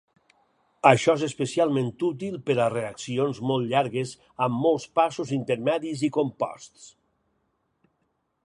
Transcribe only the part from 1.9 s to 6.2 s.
útil per a reaccions molt llargues amb molts passos intermedis i